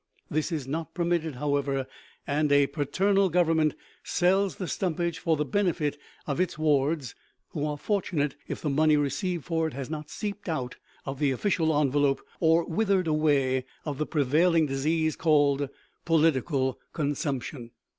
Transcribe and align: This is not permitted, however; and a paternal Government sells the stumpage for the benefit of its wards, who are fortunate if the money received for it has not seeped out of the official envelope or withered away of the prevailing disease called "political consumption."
This 0.31 0.51
is 0.51 0.67
not 0.67 0.95
permitted, 0.95 1.35
however; 1.35 1.85
and 2.25 2.51
a 2.51 2.65
paternal 2.65 3.29
Government 3.29 3.75
sells 4.03 4.55
the 4.55 4.67
stumpage 4.67 5.19
for 5.19 5.37
the 5.37 5.45
benefit 5.45 5.95
of 6.25 6.39
its 6.41 6.57
wards, 6.57 7.13
who 7.49 7.67
are 7.67 7.77
fortunate 7.77 8.33
if 8.47 8.61
the 8.63 8.69
money 8.71 8.97
received 8.97 9.45
for 9.45 9.67
it 9.67 9.73
has 9.75 9.91
not 9.91 10.09
seeped 10.09 10.49
out 10.49 10.77
of 11.05 11.19
the 11.19 11.29
official 11.29 11.79
envelope 11.79 12.19
or 12.39 12.65
withered 12.65 13.05
away 13.05 13.63
of 13.85 13.99
the 13.99 14.07
prevailing 14.07 14.65
disease 14.65 15.15
called 15.15 15.69
"political 16.03 16.79
consumption." 16.93 17.69